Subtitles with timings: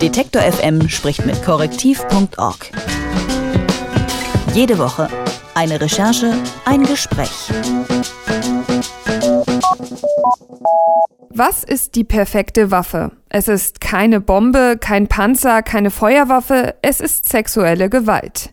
[0.00, 2.70] Detektor FM spricht mit korrektiv.org.
[4.54, 5.08] Jede Woche
[5.54, 6.34] eine Recherche,
[6.64, 7.50] ein Gespräch.
[11.30, 13.12] Was ist die perfekte Waffe?
[13.28, 18.50] Es ist keine Bombe, kein Panzer, keine Feuerwaffe, es ist sexuelle Gewalt.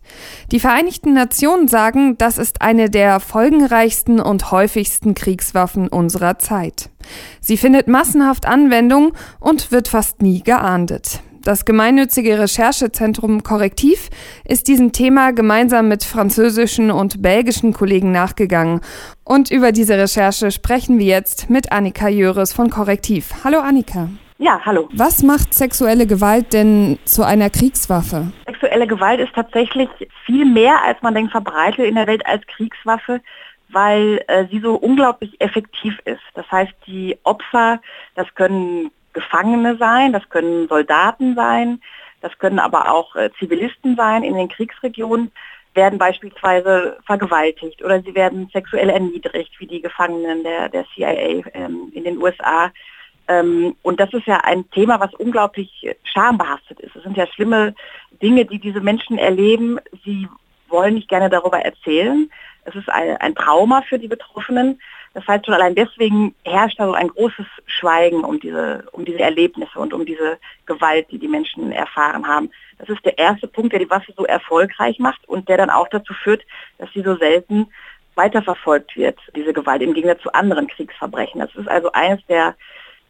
[0.52, 6.90] Die Vereinigten Nationen sagen, das ist eine der folgenreichsten und häufigsten Kriegswaffen unserer Zeit.
[7.40, 11.22] Sie findet massenhaft Anwendung und wird fast nie geahndet.
[11.46, 14.10] Das gemeinnützige Recherchezentrum Korrektiv
[14.46, 18.82] ist diesem Thema gemeinsam mit französischen und belgischen Kollegen nachgegangen.
[19.24, 23.30] Und über diese Recherche sprechen wir jetzt mit Annika Jöres von Korrektiv.
[23.44, 24.10] Hallo Annika.
[24.40, 24.90] Ja, hallo.
[24.94, 28.32] Was macht sexuelle Gewalt denn zu einer Kriegswaffe?
[28.48, 29.88] Sexuelle Gewalt ist tatsächlich
[30.26, 33.22] viel mehr, als man denkt, verbreitet in der Welt als Kriegswaffe
[33.70, 36.24] weil äh, sie so unglaublich effektiv ist.
[36.34, 37.82] Das heißt, die Opfer,
[38.16, 41.82] das können Gefangene sein, das können Soldaten sein,
[42.22, 45.32] das können aber auch äh, Zivilisten sein in den Kriegsregionen,
[45.74, 51.92] werden beispielsweise vergewaltigt oder sie werden sexuell erniedrigt, wie die Gefangenen der, der CIA ähm,
[51.94, 52.72] in den USA.
[53.28, 56.96] Ähm, und das ist ja ein Thema, was unglaublich schambehaftet ist.
[56.96, 57.76] Es sind ja schlimme
[58.22, 59.80] Dinge, die diese Menschen erleben.
[60.04, 60.28] Sie
[60.68, 62.30] wollen nicht gerne darüber erzählen.
[62.66, 64.80] Es ist ein, ein Trauma für die Betroffenen.
[65.14, 69.80] Das heißt schon allein deswegen herrscht also ein großes Schweigen um diese, um diese Erlebnisse
[69.80, 72.52] und um diese Gewalt, die die Menschen erfahren haben.
[72.80, 75.88] Das ist der erste Punkt, der die Waffe so erfolgreich macht und der dann auch
[75.88, 76.44] dazu führt,
[76.80, 77.68] dass sie so selten
[78.16, 81.40] weiterverfolgt wird, diese Gewalt, im Gegensatz zu anderen Kriegsverbrechen.
[81.40, 82.56] Das ist also eines der,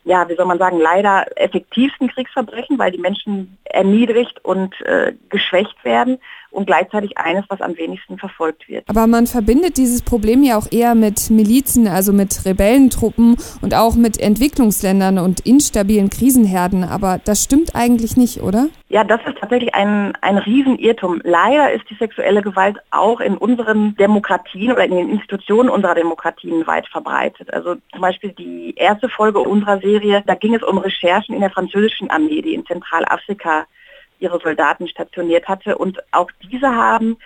[0.03, 5.83] ja, wie soll man sagen, leider effektivsten Kriegsverbrechen, weil die Menschen erniedrigt und äh, geschwächt
[5.83, 6.19] werden
[6.55, 8.85] und gleichzeitig eines, was am wenigsten verfolgt wird.
[8.87, 13.95] Aber man verbindet dieses Problem ja auch eher mit Milizen, also mit Rebellentruppen und auch
[13.95, 16.83] mit Entwicklungsländern und instabilen Krisenherden.
[16.83, 18.67] Aber das stimmt eigentlich nicht, oder?
[18.87, 21.21] Ja, das ist tatsächlich ein, ein Riesenirrtum.
[21.23, 26.65] Leider ist die sexuelle Gewalt auch in unseren Demokratien oder in den Institutionen unserer Demokratien
[26.67, 27.53] weit verbreitet.
[27.53, 31.49] Also zum Beispiel die erste Folge unserer Serie, da ging es um Recherchen in der
[31.49, 33.65] französischen Armee, die in Zentralafrika
[34.19, 35.77] ihre Soldaten stationiert hatte.
[35.77, 37.17] Und auch diese haben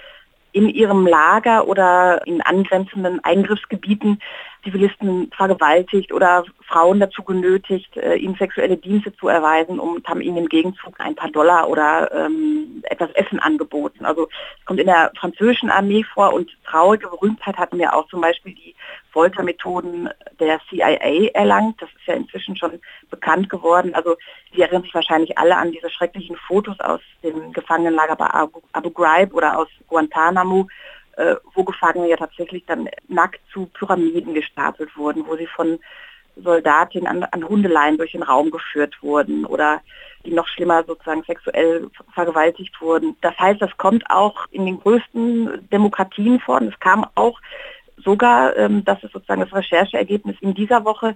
[0.51, 4.21] in ihrem Lager oder in angrenzenden Eingriffsgebieten
[4.63, 10.37] Zivilisten vergewaltigt oder Frauen dazu genötigt, äh, ihnen sexuelle Dienste zu erweisen und haben ihnen
[10.37, 14.05] im Gegenzug ein paar Dollar oder ähm, etwas Essen angeboten.
[14.05, 14.27] Also
[14.59, 18.53] es kommt in der französischen Armee vor und traurige Berühmtheit hatten wir auch zum Beispiel
[18.53, 18.75] die
[19.11, 20.09] Foltermethoden
[20.39, 21.81] der CIA erlangt.
[21.81, 23.95] Das ist ja inzwischen schon bekannt geworden.
[23.95, 24.15] Also
[24.53, 28.89] Sie erinnern sich wahrscheinlich alle an diese schrecklichen Fotos aus dem Gefangenenlager bei Abu, Abu
[28.89, 30.67] Ghraib oder aus Guantanamo,
[31.17, 35.79] äh, wo Gefangene ja tatsächlich dann nackt zu Pyramiden gestapelt wurden, wo sie von
[36.35, 39.81] Soldatinnen an, an Hundeleien durch den Raum geführt wurden oder
[40.25, 43.15] die noch schlimmer sozusagen sexuell vergewaltigt wurden.
[43.21, 47.39] Das heißt, das kommt auch in den größten Demokratien vor und es kam auch
[47.97, 51.15] sogar, ähm, das ist sozusagen das Rechercheergebnis in dieser Woche,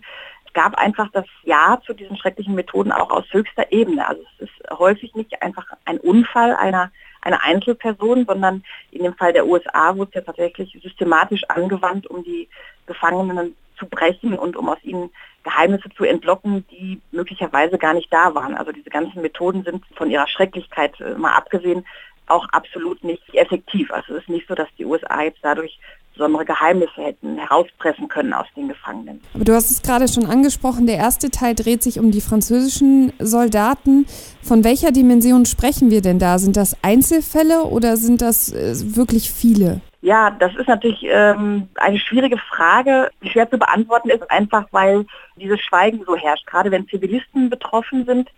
[0.53, 4.08] gab einfach das Ja zu diesen schrecklichen Methoden auch aus höchster Ebene.
[4.08, 6.92] Also es ist häufig nicht einfach ein Unfall einer,
[7.23, 12.23] einer Einzelperson, sondern in dem Fall der USA wurde es ja tatsächlich systematisch angewandt, um
[12.23, 12.50] die
[12.85, 15.09] Gefangenen zu brechen und um aus ihnen
[15.44, 18.56] Geheimnisse zu entlocken, die möglicherweise gar nicht da waren.
[18.56, 21.85] Also diese ganzen Methoden sind von ihrer Schrecklichkeit äh, mal abgesehen
[22.28, 23.91] auch absolut nicht effektiv.
[23.91, 25.79] Also es ist nicht so, dass die USA jetzt dadurch
[26.13, 29.22] besondere Geheimnisse hätten herauspressen können aus den Gefangenen.
[29.34, 33.11] Aber du hast es gerade schon angesprochen, der erste Teil dreht sich um die französischen
[33.19, 34.06] Soldaten.
[34.41, 36.38] Von welcher Dimension sprechen wir denn da?
[36.38, 39.81] Sind das Einzelfälle oder sind das äh, wirklich viele?
[40.01, 43.09] Ja, das ist natürlich ähm, eine schwierige Frage.
[43.23, 45.05] Schwer zu beantworten ist einfach, weil
[45.38, 46.45] dieses Schweigen so herrscht.
[46.45, 48.29] Gerade wenn Zivilisten betroffen sind,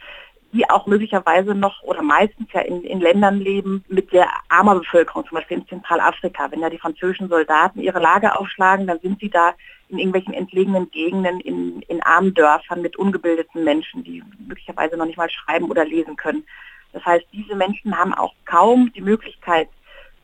[0.55, 5.27] die auch möglicherweise noch oder meistens ja in, in Ländern leben mit sehr armer Bevölkerung,
[5.27, 6.49] zum Beispiel in Zentralafrika.
[6.51, 9.53] Wenn da die französischen Soldaten ihre Lager aufschlagen, dann sind sie da
[9.89, 15.17] in irgendwelchen entlegenen Gegenden, in, in armen Dörfern mit ungebildeten Menschen, die möglicherweise noch nicht
[15.17, 16.45] mal schreiben oder lesen können.
[16.93, 19.67] Das heißt, diese Menschen haben auch kaum die Möglichkeit,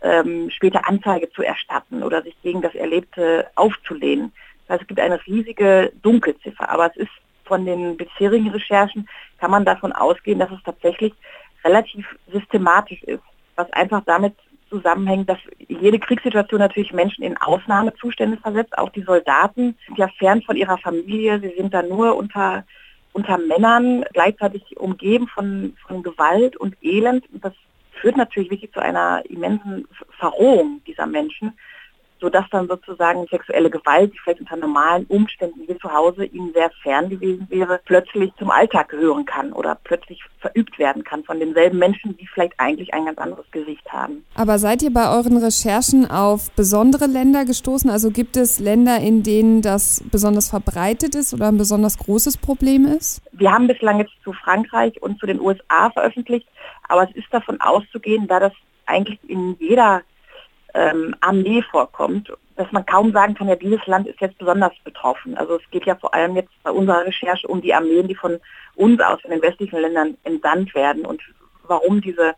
[0.01, 4.31] ähm, später Anzeige zu erstatten oder sich gegen das Erlebte aufzulehnen.
[4.65, 7.11] Das heißt, es gibt eine riesige Dunkelziffer, aber es ist
[7.44, 9.09] von den bisherigen Recherchen
[9.41, 11.13] kann man davon ausgehen, dass es tatsächlich
[11.65, 13.23] relativ systematisch ist,
[13.55, 14.35] was einfach damit
[14.69, 18.77] zusammenhängt, dass jede Kriegssituation natürlich Menschen in Ausnahmezustände versetzt.
[18.77, 22.63] Auch die Soldaten sind ja fern von ihrer Familie, sie sind da nur unter,
[23.13, 27.25] unter Männern, gleichzeitig umgeben von, von Gewalt und Elend.
[27.33, 27.53] Und das
[27.99, 29.88] führt natürlich wirklich zu einer immensen
[30.19, 31.53] Verrohung dieser Menschen
[32.21, 36.69] sodass dann sozusagen sexuelle Gewalt, die vielleicht unter normalen Umständen hier zu Hause ihnen sehr
[36.83, 41.79] fern gewesen wäre, plötzlich zum Alltag gehören kann oder plötzlich verübt werden kann von denselben
[41.79, 44.23] Menschen, die vielleicht eigentlich ein ganz anderes Gesicht haben.
[44.35, 47.89] Aber seid ihr bei euren Recherchen auf besondere Länder gestoßen?
[47.89, 52.85] Also gibt es Länder, in denen das besonders verbreitet ist oder ein besonders großes Problem
[52.85, 53.21] ist?
[53.31, 56.47] Wir haben bislang jetzt zu Frankreich und zu den USA veröffentlicht,
[56.88, 58.53] aber es ist davon auszugehen, da das
[58.85, 60.01] eigentlich in jeder
[60.73, 65.38] ähm, Armee vorkommt, dass man kaum sagen kann, ja, dieses Land ist jetzt besonders betroffen.
[65.38, 68.39] Also es geht ja vor allem jetzt bei unserer Recherche um die Armeen, die von
[68.75, 71.21] uns aus, von den westlichen Ländern entsandt werden und
[71.68, 72.33] warum diese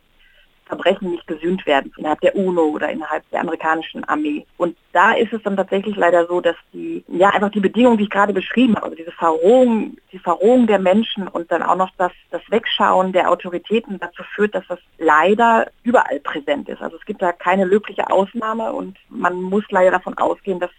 [0.65, 4.45] Verbrechen nicht gesühnt werden innerhalb der UNO oder innerhalb der amerikanischen Armee.
[4.57, 8.05] Und da ist es dann tatsächlich leider so, dass die, ja, einfach die Bedingungen, die
[8.05, 11.91] ich gerade beschrieben habe, also diese Verrohung, die Verrohung der Menschen und dann auch noch
[11.97, 16.81] das, das Wegschauen der Autoritäten dazu führt, dass das leider überall präsent ist.
[16.81, 20.71] Also es gibt da keine löbliche Ausnahme und man muss leider davon ausgehen, dass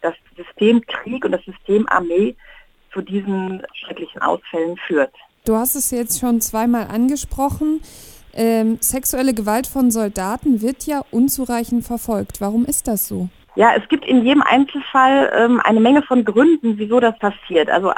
[0.00, 2.36] das System Krieg und das System Armee
[2.92, 5.12] zu diesen schrecklichen Ausfällen führt.
[5.44, 7.80] Du hast es jetzt schon zweimal angesprochen.
[8.34, 12.40] Ähm, sexuelle Gewalt von Soldaten wird ja unzureichend verfolgt.
[12.40, 13.28] Warum ist das so?
[13.56, 17.68] Ja, es gibt in jedem Einzelfall ähm, eine Menge von Gründen, wieso das passiert.
[17.68, 17.92] Also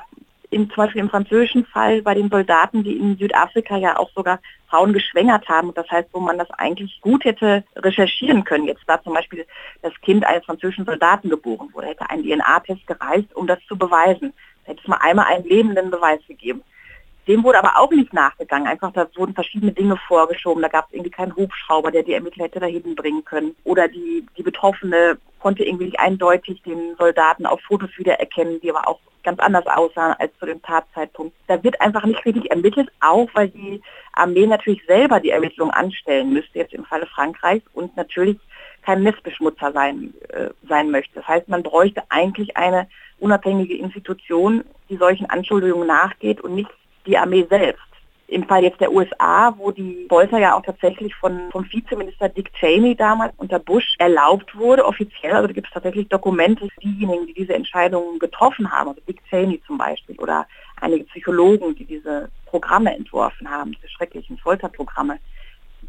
[0.51, 4.41] im, zum Beispiel im französischen Fall bei den Soldaten, die in Südafrika ja auch sogar
[4.69, 5.73] Frauen geschwängert haben.
[5.75, 8.67] Das heißt, wo man das eigentlich gut hätte recherchieren können.
[8.67, 9.47] Jetzt da zum Beispiel
[9.83, 14.33] das Kind eines französischen Soldaten geboren wurde, hätte ein DNA-Test gereicht, um das zu beweisen.
[14.65, 16.63] Da hätte es mal einmal einen lebenden Beweis gegeben.
[17.31, 18.67] Dem wurde aber auch nicht nachgegangen.
[18.67, 20.63] Einfach, da wurden verschiedene Dinge vorgeschoben.
[20.63, 23.55] Da gab es irgendwie keinen Hubschrauber, der die Ermittler hätte dahin bringen können.
[23.63, 28.89] Oder die, die Betroffene konnte irgendwie nicht eindeutig den Soldaten auf Fotos wiedererkennen, die aber
[28.89, 31.33] auch ganz anders aussahen als zu dem Tatzeitpunkt.
[31.47, 33.81] Da wird einfach nicht richtig ermittelt, auch weil die
[34.15, 38.39] Armee natürlich selber die Ermittlungen anstellen müsste, jetzt im Falle Frankreichs, und natürlich
[38.83, 41.15] kein Nestbeschmutzer sein, äh, sein möchte.
[41.15, 42.89] Das heißt, man bräuchte eigentlich eine
[43.21, 46.71] unabhängige Institution, die solchen Anschuldigungen nachgeht und nicht
[47.07, 47.83] die Armee selbst.
[48.29, 52.53] Im Fall jetzt der USA, wo die Folter ja auch tatsächlich von, vom Vizeminister Dick
[52.55, 57.35] Cheney damals unter Bush erlaubt wurde, offiziell, also da gibt es tatsächlich Dokumente, diejenigen, die
[57.35, 60.47] diese Entscheidungen getroffen haben, also Dick Cheney zum Beispiel oder
[60.81, 65.19] einige Psychologen, die diese Programme entworfen haben, diese schrecklichen Folterprogramme,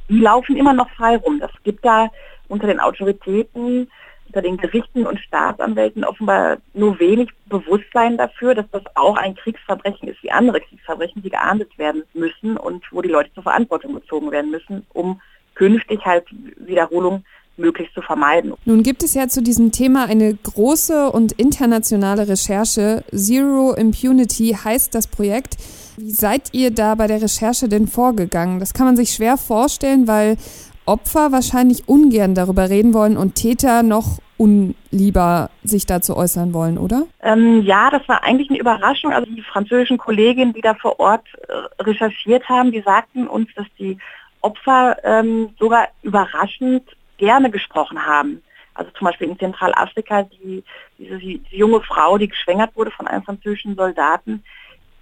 [0.09, 1.39] die laufen immer noch frei rum.
[1.39, 2.09] Das gibt da
[2.47, 3.89] unter den Autoritäten
[4.31, 10.07] unter den Gerichten und Staatsanwälten offenbar nur wenig Bewusstsein dafür, dass das auch ein Kriegsverbrechen
[10.07, 14.31] ist, wie andere Kriegsverbrechen, die geahndet werden müssen und wo die Leute zur Verantwortung gezogen
[14.31, 15.19] werden müssen, um
[15.55, 16.23] künftig halt
[16.55, 17.25] Wiederholung
[17.57, 18.53] möglichst zu vermeiden.
[18.63, 23.03] Nun gibt es ja zu diesem Thema eine große und internationale Recherche.
[23.13, 25.57] Zero Impunity heißt das Projekt.
[25.97, 28.61] Wie seid ihr da bei der Recherche denn vorgegangen?
[28.61, 30.37] Das kann man sich schwer vorstellen, weil
[30.85, 37.03] Opfer wahrscheinlich ungern darüber reden wollen und Täter noch unlieber sich dazu äußern wollen, oder?
[37.21, 39.13] Ähm, ja, das war eigentlich eine Überraschung.
[39.13, 43.67] Also die französischen Kolleginnen, die da vor Ort äh, recherchiert haben, die sagten uns, dass
[43.77, 43.99] die
[44.41, 46.83] Opfer ähm, sogar überraschend
[47.17, 48.41] gerne gesprochen haben.
[48.73, 50.63] Also zum Beispiel in Zentralafrika, die,
[50.97, 54.43] diese die junge Frau, die geschwängert wurde von einem französischen Soldaten,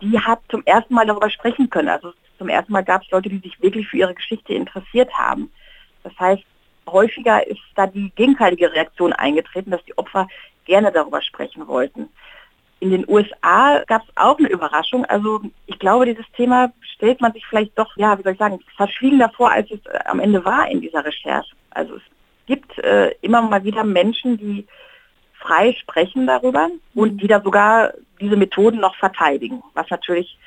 [0.02, 1.88] die hat zum ersten Mal darüber sprechen können.
[1.88, 5.50] Also zum ersten Mal gab es Leute, die sich wirklich für ihre Geschichte interessiert haben.
[6.04, 6.44] Das heißt,
[6.88, 10.28] häufiger ist da die gegenteilige Reaktion eingetreten, dass die Opfer
[10.66, 12.10] gerne darüber sprechen wollten.
[12.80, 15.04] In den USA gab es auch eine Überraschung.
[15.06, 18.60] Also ich glaube, dieses Thema stellt man sich vielleicht doch, ja, wie soll ich sagen,
[18.78, 21.56] verschwiegener vor, als es äh, am Ende war in dieser Recherche.
[21.72, 22.02] Also es
[22.46, 24.66] gibt äh, immer mal wieder Menschen, die
[25.34, 30.38] frei sprechen darüber und die da sogar diese Methoden noch verteidigen, was natürlich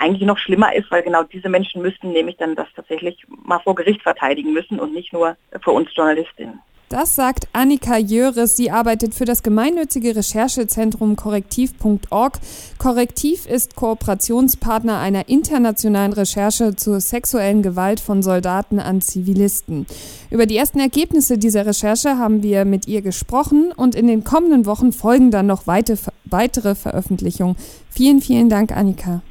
[0.00, 3.74] eigentlich noch schlimmer ist, weil genau diese Menschen müssten nämlich dann das tatsächlich mal vor
[3.74, 6.60] Gericht verteidigen müssen und nicht nur für uns Journalistinnen.
[6.90, 8.56] Das sagt Annika Jöres.
[8.56, 12.40] Sie arbeitet für das gemeinnützige Recherchezentrum korrektiv.org.
[12.78, 19.86] Korrektiv ist Kooperationspartner einer internationalen Recherche zur sexuellen Gewalt von Soldaten an Zivilisten.
[20.32, 24.66] Über die ersten Ergebnisse dieser Recherche haben wir mit ihr gesprochen und in den kommenden
[24.66, 27.54] Wochen folgen dann noch weitere Veröffentlichungen.
[27.88, 29.22] Vielen, vielen Dank, Annika.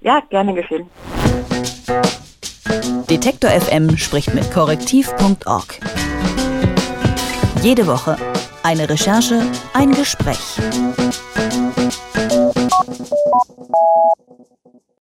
[0.00, 0.88] Ja, gerne geschehen.
[3.08, 5.80] Detektor FM spricht mit korrektiv.org.
[7.62, 8.16] Jede Woche
[8.62, 9.42] eine Recherche,
[9.74, 10.58] ein Gespräch.